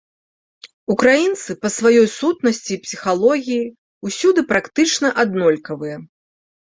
[0.93, 3.71] Украінцы па сваёй сутнасці і псіхалогіі
[4.09, 5.97] ўсюды практычна аднолькавыя.